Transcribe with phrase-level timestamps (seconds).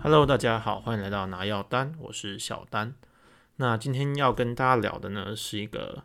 [0.00, 2.94] Hello，大家好，欢迎来到拿药单，我是小丹。
[3.56, 6.04] 那今天要跟大家聊的呢，是一个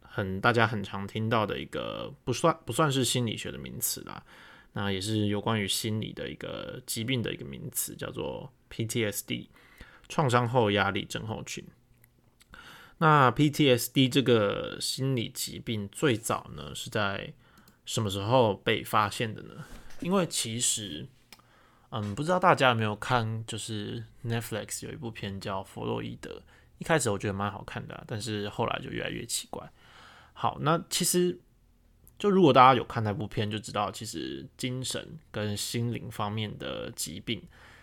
[0.00, 4.24] 很大家很常听到的一个不算不算是心理学的名词啦，
[4.72, 9.48] 那也是有关于心理的一个疾病的一个名词，叫做 PTSD，
[10.08, 11.62] 创伤后压力症候群。
[12.96, 17.34] 那 PTSD 这个心理疾病最早呢是在
[17.84, 19.66] 什么时候被发现的呢？
[20.00, 21.06] 因为其实，
[21.90, 26.30] 嗯，不知道大家有没有看，就是 Netflix 有一部片叫《弗洛伊德》，
[26.78, 29.70] 一开始我觉得蛮好看的，但是后来就越来越奇怪。
[30.32, 31.38] 好，那其实
[32.18, 37.42] 就如果大家有看那部片，就知道其实精神跟心灵方面的疾病，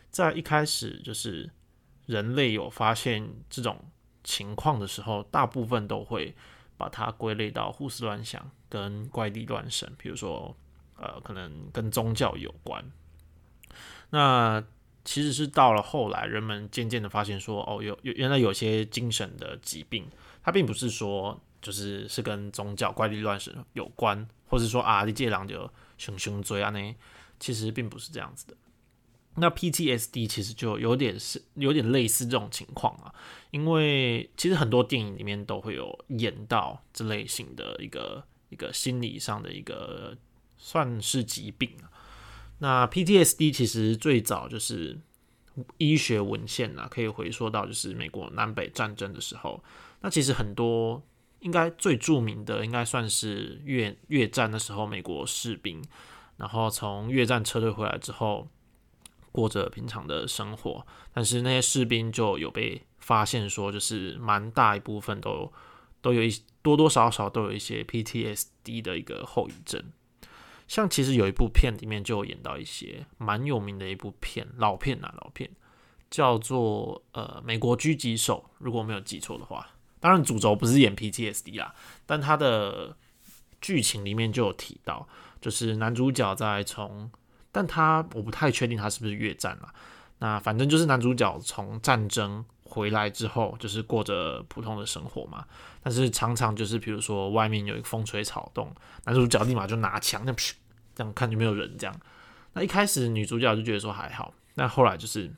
[0.09, 1.49] 在一开始就是
[2.05, 3.77] 人类有发现这种。
[4.27, 6.35] 情况的时候，大部分都会
[6.77, 10.57] 把它归类到胡思乱想跟怪力乱神，比如说，
[10.97, 12.83] 呃，可能跟宗教有关。
[14.15, 14.63] 那
[15.03, 20.07] 其实是到了后来，人们渐渐的发现说，哦，有有原来有些精神的疾病，
[20.41, 26.95] 它并不是说就是是跟宗教怪力乱神有关，或者说啊，你这狼就熊熊追啊呢，
[27.41, 28.55] 其实并不是这样子的。
[29.35, 33.13] 那 PTSD 其实就有点是有点类似这种情况啊，
[33.51, 40.15] 因为其实很多电影里面都会有演到这类型的一个一个心理上的一个
[40.57, 41.91] 算是疾病啊。
[42.59, 44.99] 那 PTSD 其实最早就是
[45.77, 49.63] 医学文献啊，可以回溯到就是美国南北战争的时候。
[50.01, 51.01] 那其实很多
[51.39, 55.83] 应该最著名的应该算是越越战的时候，美国士兵，
[56.37, 58.47] 然后从越战撤退回来之后。
[59.31, 65.51] 过着平常的生活，但是那些士兵就有被发现说，就是蛮大一部分都
[66.01, 69.83] 都有一多多少少都有一些 PTSD 的一个后遗症。
[70.67, 75.49] 像其实有一部片里面就有演到一些蛮有名的一部片，老片啊老片，
[76.09, 79.67] 叫做呃美国狙击手，如果没有记错的话。
[79.99, 81.73] 当然主轴不是演 PTSD 啦，
[82.05, 82.95] 但他的
[83.59, 85.07] 剧情里面就有提到，
[85.41, 87.09] 就是男主角在从
[87.51, 89.73] 但他我不太确定他是不是越战了。
[90.19, 95.45] 那反正就是男主角从战争回来之后，就是过着普通的生活嘛。
[95.81, 98.69] 但是常常就是比如说外面有一个风吹草动，
[99.05, 100.33] 男主角立马就拿枪，那
[100.93, 101.95] 这样看就没有人这样。
[102.53, 105.31] 那一开始女主角就觉得说还好，那后来就是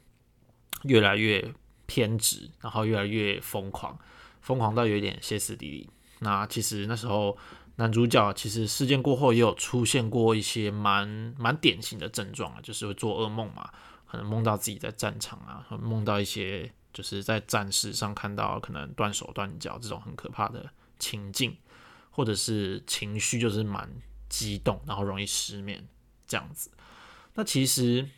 [0.84, 1.54] 越来越
[1.86, 3.98] 偏执，然后越来越疯狂，
[4.42, 5.90] 疯狂到有一点歇斯底里。
[6.20, 7.38] 那其实那时候。
[7.80, 13.70] 男主角其实事件过后也有出现过一些蛮蛮典型的症状啊，就是会做噩梦嘛，
[14.08, 21.56] 可能梦到自己在战场啊，梦到一些就是在战事上看到可能断手断脚这种很可怕的情境，
[22.09, 23.88] 或者是情绪就是蛮
[24.28, 25.88] 激动，然后容易失眠
[26.28, 26.72] 这样子。
[27.36, 28.09] 那其实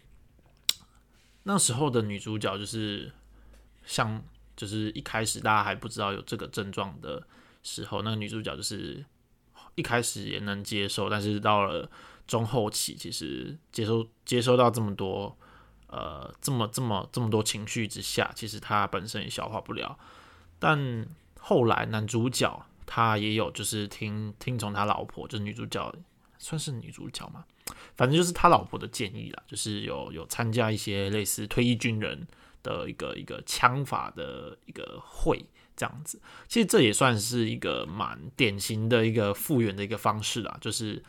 [1.44, 3.12] 那时候的女主角就是
[3.86, 4.24] 像
[4.56, 7.28] 就是一开始大家还不知道有这个症状的
[7.64, 9.06] 时候，那个女主角就是。
[9.76, 11.90] 一开始也能接受，但是到了
[12.28, 15.38] 中后期，其实接收接收到这么多，
[15.90, 19.98] 呃，这么这么这么多情绪之下，其实他本身也消化不了。
[20.58, 21.06] 但
[21.40, 25.94] 后来男主角他也有就是听听从他老婆，就是女主角
[26.38, 27.46] 算是女主角嘛，
[27.96, 32.28] 反正就是他老婆的建议啦，就是有有参加一些类似退役军人
[32.64, 35.46] 的一个一个枪法的一个会。
[35.80, 41.02] 这样子，其实这也算是一个蛮典型的一个复原的一个方式啦，就是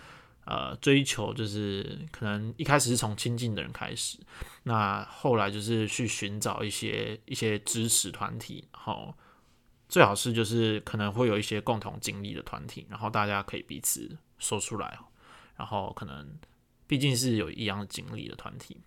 [0.44, 4.18] 呃追求，就是可能一开始是从亲近的人开始，
[4.64, 9.14] 那后来就是去寻找一些一些支持团体，然后
[9.88, 14.98] 最好是就是可能会有一些共同经历的团体，然后大家可以彼此说出来，
[15.56, 16.38] 然后可能
[16.86, 18.80] 毕竟是有一样经历的团体。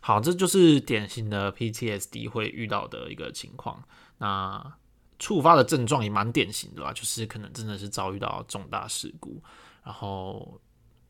[0.00, 3.84] 好，这就是典型的 PTSD 会遇到的一个情况。
[4.16, 4.74] 那
[5.18, 9.42] 触发的症状也蛮典型的啦，就是可能真的是遭遇到重大事故，
[9.84, 10.60] 然后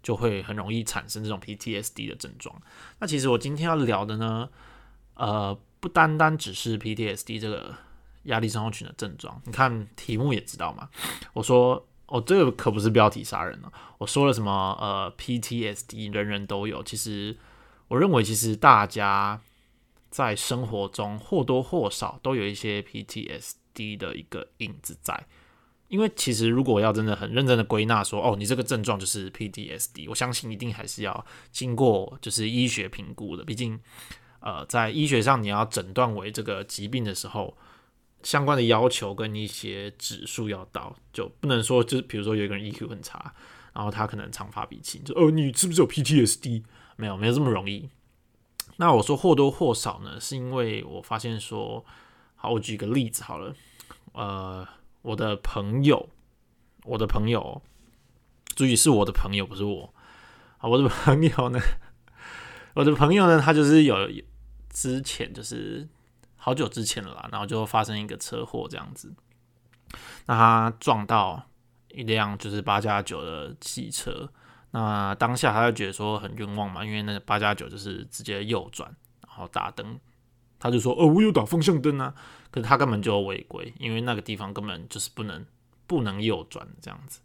[0.03, 2.55] 就会很容易产生这种 PTSD 的症状。
[2.99, 4.49] 那其实我今天要聊的呢，
[5.15, 7.75] 呃，不单单只是 PTSD 这个
[8.25, 9.41] 压力症候群的症状。
[9.45, 10.89] 你看题目也知道嘛，
[11.33, 13.73] 我说哦，这个可不是标题杀人了。
[13.99, 14.77] 我说了什么？
[14.81, 17.37] 呃，PTSD 人人都有，其实。
[17.89, 19.41] 我认为，其实大家
[20.11, 25.27] 在生活中或多或少都有一些 PTSD 的一个影子在。
[25.91, 33.45] 因为其实如果要真的很认真的归纳说，哦，你这个症状就是 PTSD，我相信一定还是要经过就是医学评估的。
[33.45, 33.79] 毕竟，
[34.39, 37.57] 呃，在医学上你要诊断为这个疾病的时候，
[38.23, 43.35] 相关的要求跟一些指数要到，就不能说就是比如说有一个人 EQ 很差，
[43.73, 46.63] 然后他可能常发脾气，就哦，你是不是有 PTSD？
[46.95, 47.89] 没有，没有这么容易。
[48.77, 51.85] 那我说或多或少呢，是因为我发现说，
[52.37, 53.55] 好，我举个例子好了，
[54.13, 54.67] 呃，
[55.03, 56.09] 我的朋友，
[56.85, 57.63] 我的朋友，
[58.55, 59.95] 注意是我的朋友，不是我
[60.59, 61.59] 啊，我的朋友呢，
[62.75, 63.97] 我的朋友呢，他就是有
[64.69, 65.89] 之前就是
[66.37, 69.15] 好久之前了啦，然后就发生一个车祸这样子，
[70.27, 71.45] 那他撞到
[71.89, 74.31] 一辆就是八加九的汽车。
[74.73, 78.89] 那当下他就觉得说很冤枉嘛，因为那八加九就是直接右转，
[79.27, 79.99] 然后打灯，
[80.61, 82.15] 他就说哦，我有打方向灯啊，
[82.53, 85.45] 可是他根本就违规，因为那个地方根本就是不能
[85.89, 87.19] 不能右转这样子。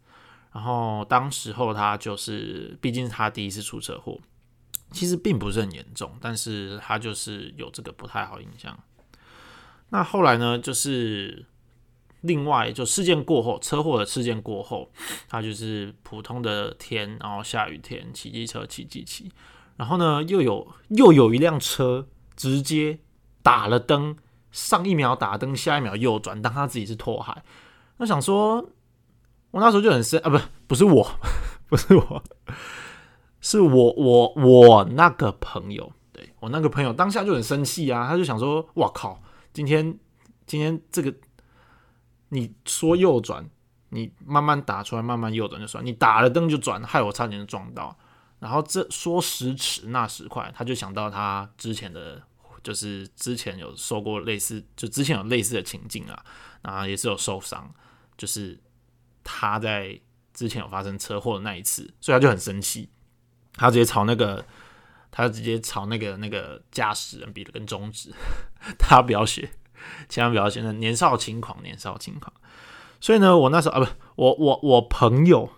[0.52, 4.18] 然后当时候他就是，毕竟是他第一次出车祸，
[4.90, 8.76] 其实并不是很严重，但是他就是有这个不太好印象。
[9.90, 11.46] 那后来呢，就是。
[12.22, 14.90] 另外，就事件过后，车祸的事件过后，
[15.28, 19.30] 他就是普通的天，然后下雨天骑机车骑机骑，
[19.76, 22.98] 然后呢，又有又有一辆车直接
[23.46, 24.16] 打了灯，
[24.50, 27.44] 上一秒打灯，下一秒右转，当他自己是拓海。
[27.98, 28.56] 那想说，
[29.52, 31.08] 我那时候就很生啊，不，不是我，
[31.70, 32.24] 不是我，
[33.40, 39.22] 是我我我那个朋友，对我那个朋友当下就很生气啊，他就想说，哇靠，
[39.52, 39.96] 今天
[40.44, 41.14] 今天这个。
[42.30, 43.48] 你说右转，
[43.90, 45.86] 你慢慢打出来，慢慢右转就算。
[45.86, 47.96] 你打了灯就转，害我差点撞到。
[48.40, 52.20] 然后这说时迟那时快，他就想到他之前的，
[52.66, 56.24] 就是之前有受过类似，就之前有类似的情境啊，
[56.62, 57.72] 啊也是有受伤，
[58.18, 58.60] 就是
[59.22, 59.96] 他在
[60.34, 62.90] 之前有发生车祸的那一次，所以他就很生气，
[63.52, 64.44] 他直接朝那个，
[65.12, 68.12] 他直接朝那个那个驾驶人比了根中指，
[68.76, 69.48] 他不要学。
[70.08, 72.32] 千万不要学，那年少轻狂，年少轻狂。
[73.00, 73.86] 所以呢，我那时候啊，不，
[74.16, 75.48] 我我我朋友，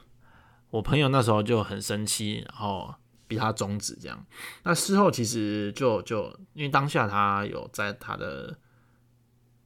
[0.69, 2.95] 我朋友那时候就很生气，然后
[3.29, 4.27] 逼他终止这样。
[4.65, 8.59] 那事后其实就就因为当下他有在他的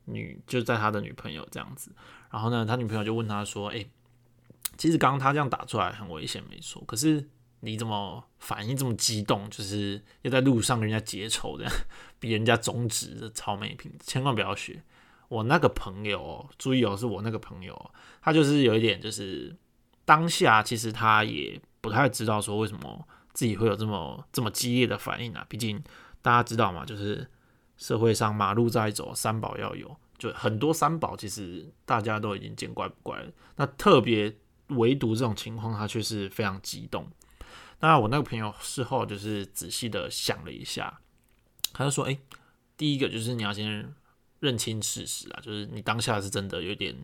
[0.05, 1.91] 女，就在他的女朋友这样子。
[2.31, 3.87] 然后呢，他女朋友就问他说：“哎，
[4.77, 6.83] 其实刚刚他这样打出来很危险，没错。
[6.87, 7.27] 可是
[7.61, 9.49] 你怎么反应这么激动？
[9.49, 11.73] 就是要在路上跟人家结仇这样。”
[12.19, 14.83] 比人家中指的超美品，千万不要学。
[15.29, 19.57] 我那个朋友，注意哦，是我那个朋友，他就是有一点，就是
[20.05, 25.45] 当下其实他也不太知道说为什么自己会有这么这么激烈的反应啊。
[25.49, 25.83] 毕竟
[26.21, 27.29] 大家知道嘛，就是
[27.77, 33.33] 社会上马路在走，三宝要有，就很多三宝其实大家都已经见怪不怪了。
[33.57, 34.37] 那特别
[34.69, 37.07] 唯独这种情况，他却是非常激动。
[37.81, 41.01] 那我那个朋友事后就是仔细的想了一下。
[41.73, 42.19] 他就说：“哎，
[42.77, 43.93] 第一个就是你要先
[44.41, 46.95] 认清事实啊，就是你当下是真的有点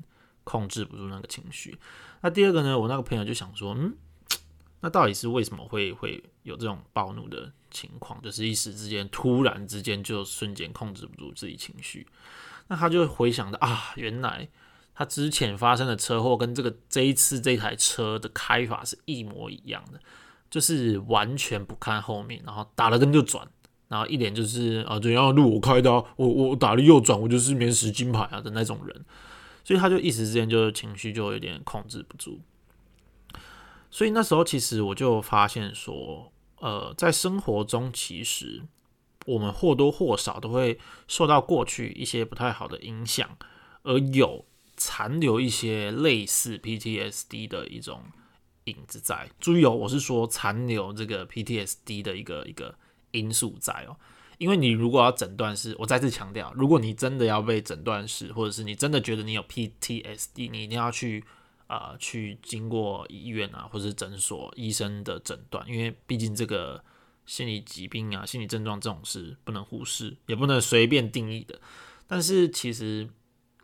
[0.44, 1.78] 控制不住那个情绪。
[2.20, 3.96] 那第二个呢，我那个朋友就想说，嗯，
[4.80, 8.20] 那到底是为什么会会有这种暴怒的情况？
[8.22, 12.06] 就是一时之间突然之间就瞬间控制不住自己情绪。
[12.68, 14.48] 那他就回想到啊，原来
[14.94, 19.98] 他之前发生的车祸跟这个这一次这台车的开法是一模一样的，
[20.50, 23.48] 就是完全不看后面，然后打了灯就转。”
[23.88, 29.04] 然后一脸就是啊，怎样路我开的，我我打了右转，我就是免死金牌啊的那种人，
[29.64, 32.38] 所以他就一时之间就情绪就有点控制不住。
[33.90, 38.62] 所以那时候其实我就发现说，呃，在生活中其实
[39.26, 43.36] 我们或多或少都会受到过去一些不太好的影响，
[43.82, 44.44] 而有
[44.76, 48.02] 残留一些类似 PTSD 的一种
[48.64, 49.30] 影子在。
[49.40, 52.74] 注意哦，我是说残留这个 PTSD 的一个一个。
[53.12, 53.96] 因素在哦，
[54.36, 61.24] 因为你如果要诊断是，我再次强调，如果你真的要被诊断是，或者是你真的觉得你有 PTSD，你一定要去
[61.68, 66.82] 啊去经过医院啊或者是诊所医生的诊断，因为毕竟这个
[67.24, 71.60] 心理疾病啊、心理症状这种事不能忽视，也不能随便定义的。
[72.06, 73.08] 但是其实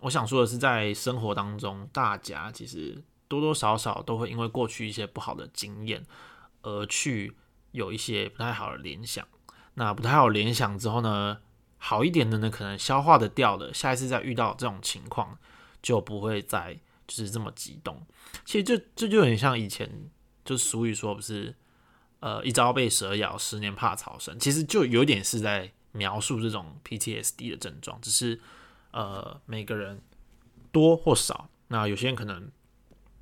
[0.00, 6.04] 我想说的是，在生活当中，大家其实多多少少都会因为过去一些不好的经验
[6.60, 7.34] 而去
[7.72, 9.26] 有一些不太好的联想。
[9.74, 11.38] 那不太好联想之后呢，
[11.78, 15.38] 好一点的呢，可能消化的掉的，下一次再遇到这种情况
[15.82, 18.00] 就不会再就是这么激动。
[18.44, 20.10] 其实这这就很像以前
[20.44, 21.54] 就俗语说不是，
[22.20, 24.38] 呃，一朝被蛇咬，十年怕草绳。
[24.38, 28.40] 其实就有点是在描述这种 PTSD 的症状，只是
[28.90, 30.02] 呃每个人
[30.72, 31.48] 多或少。
[31.68, 32.50] 那有些人可能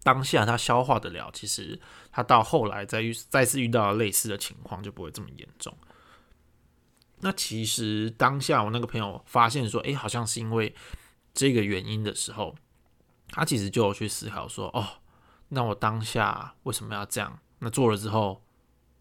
[0.03, 5.73] 当下他消化得了，其实他到后来再遇再次遇到类似的情况就不会这么严重。
[7.21, 10.75] 那其实当下我那个朋友发现说，哎，好像是因为
[11.33, 12.57] 这个原因的时候，
[13.33, 14.87] 他其实就有去思考说，哦，
[15.49, 17.41] 那我当下为什么要这样？
[17.59, 18.45] 那做了之后，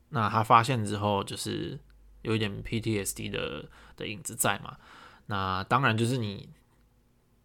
[0.10, 1.80] 那他发现之后，就是
[2.22, 4.78] 有一点 PTSD 的的影子在嘛。
[5.28, 6.50] 那当然就是你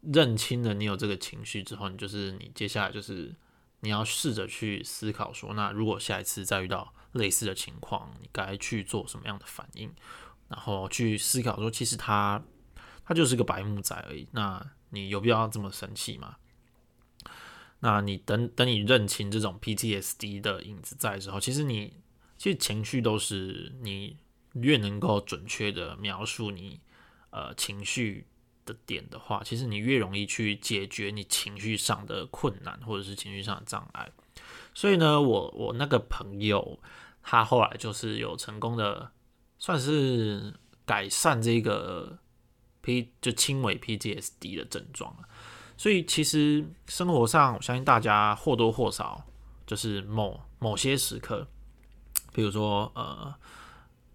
[0.01, 3.35] 认清了你有这个情绪之后，你就是你接下来就是
[3.81, 9.93] 你要试着去思考说，那如果下一次再遇到类似的情况，你该去做什么样的反应？
[10.49, 12.41] 然后去思考说，其实他
[13.05, 16.37] 他就是个白木仔而已，那你有必要这么生气吗？
[17.81, 21.93] 那你等等你认清这种 PTSD 的影子在之后，其实你
[22.39, 24.17] 其实情绪都是你
[24.55, 26.81] 越能够准确的描述你
[27.31, 28.27] 呃情绪
[28.65, 34.11] 的点的话，其实你越容易去解决你情绪上的困难或者是情绪上的障碍。
[34.75, 36.81] 所以呢，我我那个朋友
[37.23, 39.11] 他后来就是有成功的
[39.59, 40.55] 算是
[40.85, 42.19] 改善这个
[42.81, 45.29] P 就轻微 PTSD 的症状了。
[45.79, 49.23] 所以其实生活上，我相信大家或多或少
[49.67, 51.47] 就是某某些时刻，
[52.33, 53.35] 比如说呃，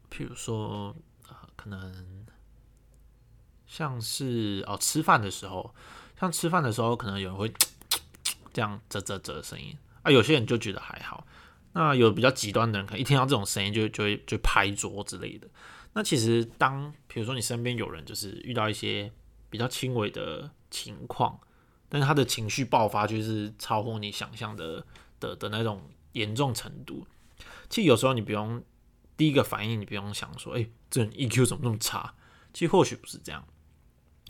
[0.09, 0.95] 比如说
[1.29, 2.25] 呃，可能
[3.67, 5.73] 像是哦吃饭的时候，
[6.19, 7.53] 像吃饭的时候，可能有人会
[8.51, 11.27] 这样啧啧啧的声音啊，有些人就觉得还好。
[11.73, 15.47] 那有比较极端的人，可能一听到这种声音就就会就拍桌之类的。
[15.93, 19.11] 那其实当比如说你身边有人就是遇到一些
[19.49, 21.39] 比较轻微的情况。
[21.93, 24.85] 但是他的情绪爆发就是超乎你想象的
[25.19, 27.05] 的的那种严重程度。
[27.69, 28.63] 其实有时候你不用
[29.17, 32.15] 第一个反应，你不用想说，哎，这人 EQ 怎么那么差？
[32.53, 33.45] 其实或许不是这样，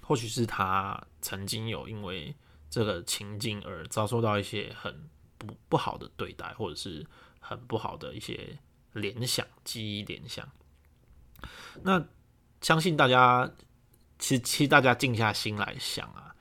[0.01, 2.35] 或许是他曾经有因为
[2.67, 7.05] 这个情境而遭受到一些很不不好的对待，或者是
[7.39, 8.57] 很不好的一些
[8.93, 10.49] 联想、记忆联想。
[11.83, 12.03] 那
[12.59, 13.51] 相信大家，
[14.17, 16.35] 其实其实大家静下心来想啊。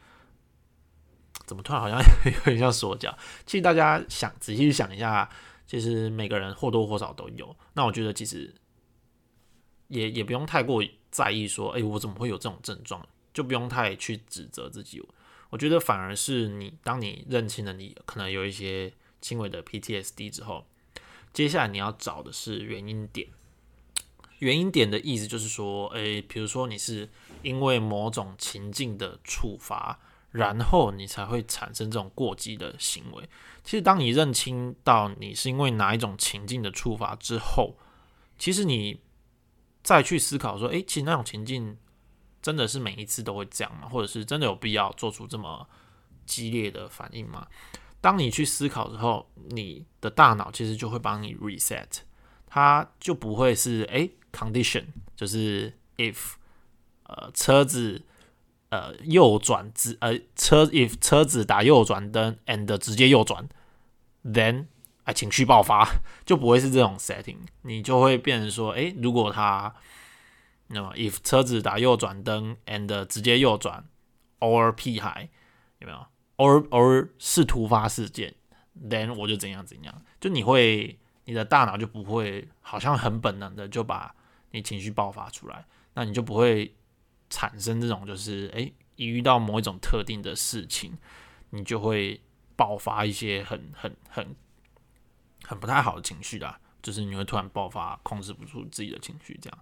[1.51, 3.13] 怎么突然好像有点像说教？
[3.45, 5.29] 其实大家想仔细想一下，
[5.67, 7.57] 其实每个人或多或少都有。
[7.73, 8.55] 那我觉得其实
[9.89, 10.81] 也也不用太过
[11.11, 13.05] 在意说，哎，我怎么会有这种症状？
[13.35, 15.03] 就不用太去指责自己。
[15.49, 20.65] 我觉得反而是你，当你认清了你可能有一些轻微的 PTSD 之后，
[21.33, 23.27] 接下来你要找的是原因点。
[24.39, 27.09] 原因点的意思就是说，诶，比如说你是
[27.43, 29.99] 因为某种情境的触发。
[30.31, 33.29] 然后你才会产生这种过激的行为。
[33.65, 37.77] 其实，当你认清到你是因为哪一种情境的触发之后，
[38.39, 39.01] 其实你
[39.83, 41.77] 再去思考说，诶，其实那种情境
[42.41, 43.89] 真的是每一次都会这样吗？
[43.89, 45.69] 或者是真的有必要做出这么
[46.25, 47.47] 激烈的反应吗？
[48.01, 51.89] 当你去思考之后，你的大脑其实就会帮你 reset，
[52.47, 56.35] 它就不会是诶 condition，就是 if，
[57.03, 58.03] 呃，车子。
[58.71, 63.49] 呃，右转直呃车，if 车子打右转灯，and 直接右转
[64.25, 64.67] ，then
[65.03, 65.89] 啊情绪爆发
[66.25, 69.75] 就不会是这种 setting，你就会变成说，诶，如果他
[70.69, 73.85] 那么 if 车子打右转灯，and 直接右转
[74.39, 75.29] ，or 屁孩
[75.81, 78.33] 有没有？or or 是突发事件
[78.89, 84.15] ，then 我就怎样怎样，就你会你的大脑就不会好像很本能的就把
[84.53, 86.73] 你情绪爆发出来，那你就不会。
[87.31, 90.99] 产生这种就是，诶，一遇到某一种特定的事情，
[91.51, 92.21] 你就会
[92.57, 94.35] 爆发一些很很很
[95.45, 99.59] 很不太好的情绪的，就是你会突然爆发，控制不住自己的情绪，这样。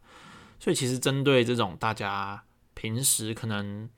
[0.59, 2.43] 所以其实针对这种大家
[2.75, 3.89] 平时可能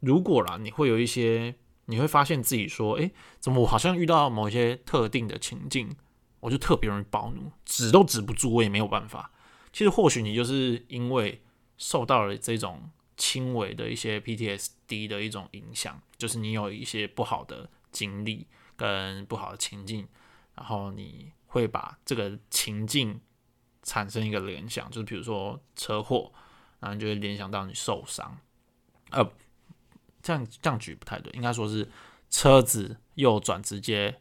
[0.00, 5.94] 如果啦，你会有一些，你会发现自己说，诶，怎么我好像遇到某一些特定的情境，
[6.40, 9.30] 我就特别容易暴怒，止都止不住，我也没有办法。
[9.72, 11.42] 其实或许你就是因为。
[11.78, 20.06] 受到了这种轻微的一些 PTSD 的一种影响，就是你有一些不好的经历跟不好的情境，
[20.54, 23.20] 然后你会把这个情境
[23.82, 26.32] 产生一个联想，就是比如说车祸，
[26.80, 28.38] 然后就会联想到你受伤。
[29.10, 29.30] 呃，
[30.22, 31.88] 这样这样举不太对，应该说是
[32.28, 34.20] 车子右转直接，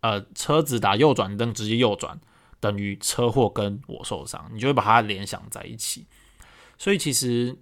[0.00, 2.20] 呃，车子打右转灯直接右转
[2.60, 6.06] 等于车祸跟我受伤，你就会把它联想在一起。
[6.78, 7.56] 所以其实，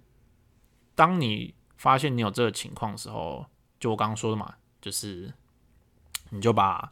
[0.93, 3.45] 当你发现你有这个情况的时候，
[3.79, 5.33] 就我刚刚说的嘛，就是
[6.31, 6.91] 你就把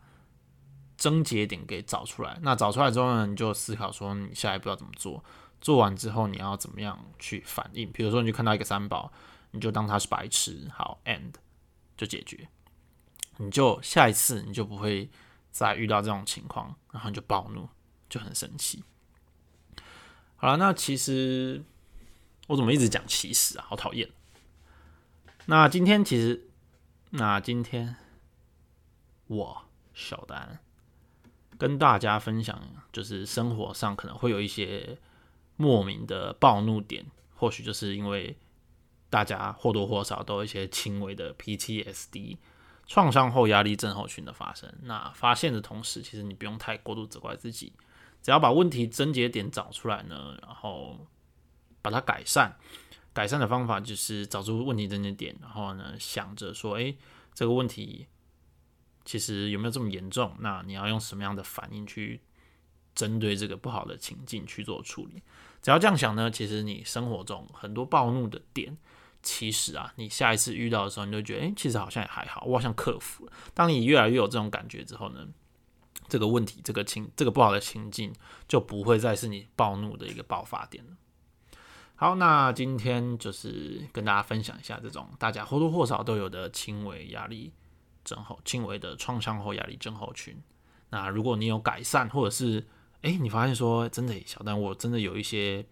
[0.97, 2.39] 症结点给找出来。
[2.41, 5.23] 那找出来之后呢，你就思考说你下一步要怎么做。
[5.59, 7.91] 做完之后，你要怎么样去反应？
[7.91, 9.11] 比如说，你就看到一个三宝，
[9.51, 11.33] 你就当他是白痴，好，and
[11.97, 12.47] 就解决。
[13.37, 15.09] 你就下一次你就不会
[15.51, 17.67] 再遇到这种情况，然后你就暴怒，
[18.09, 18.83] 就很生气。
[20.37, 21.63] 好了，那其实。
[22.47, 23.65] 我怎么一直讲歧视啊？
[23.67, 24.09] 好讨厌。
[25.45, 26.47] 那今天其实，
[27.11, 27.95] 那今天
[29.27, 30.59] 我小丹
[31.57, 34.97] 跟大家分享，就是生活上可能会有一些
[35.55, 38.37] 莫名的暴怒点，或许就是因为
[39.09, 42.37] 大家或多或少都有一些轻微的 PTSD
[42.87, 44.73] 创伤后压力症候群的发生。
[44.81, 47.71] 那发现的同时，其实你不用太过度责怪自己，
[48.21, 51.05] 只要把问题症结点找出来呢，然后
[51.83, 52.57] 把它改善。
[53.13, 56.97] 改善的方法就是找出问题症结点，然后呢，想着说，诶，
[57.35, 58.07] 这个问题
[59.05, 60.35] 其实有没有这么严重？
[60.39, 62.21] 那你要用什么样的反应去
[62.95, 65.21] 针对这个不好的情境去做处理？
[65.61, 68.75] 只要这样想呢，其实你生活中很多暴怒的点，
[69.21, 73.31] 其实啊，你下一次遇到的时候，你就觉得，诶，其实好像也还好，我好像克服了。
[73.53, 75.27] 当你越来越有这种感觉之后呢，
[76.07, 78.11] 这个问题、这个情、这个不好的情境
[78.47, 80.97] 就不会再是你暴怒的一个爆发点了。
[82.03, 87.53] 好，那今天就是跟大家分享一下这种大家或多或少都有的轻微压力
[88.03, 90.37] 症候、轻微的创伤后压力症候群。
[90.89, 92.67] 那如果你有改善，或者是
[93.03, 95.65] 诶，你发现说真的小丹，我真的有一些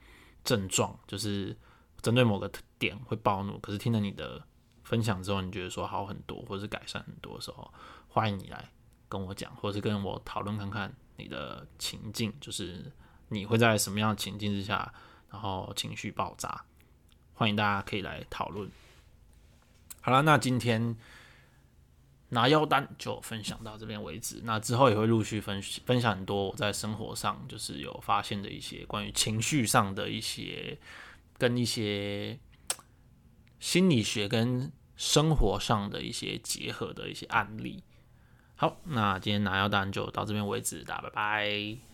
[0.46, 1.54] 症状，就是
[2.02, 4.42] 针对某个点会暴怒，可是听了你的
[4.86, 7.70] 分享之后，你觉得说好很多，或者是改善很多的时候，
[8.08, 8.72] 欢迎你来
[9.10, 12.90] 跟我讲，或者是跟我讨论看看你的情境，就是
[13.28, 14.94] 你会在什么样的情境之下。
[15.32, 16.64] 然后情绪爆炸，
[17.34, 18.70] 欢迎大家可以来讨论。
[20.02, 20.96] 好了，那今天
[22.30, 24.42] 拿腰单就分享到这边为止。
[24.44, 30.78] 那之后也会陆续分分享很多我在生活上就是有发现的一些关于情绪上的一些
[31.38, 32.38] 跟一些
[33.60, 37.84] 心理学跟生活上的一些结合的一些案例。
[38.56, 41.91] 好，那今天拿腰单就到这边为止，大家拜拜。